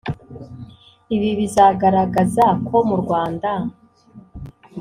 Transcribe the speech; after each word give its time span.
ibi 1.15 1.29
bizagaragaza 1.39 2.45
ko 2.67 2.77
mu 2.89 2.95
Rwanda 3.01 3.49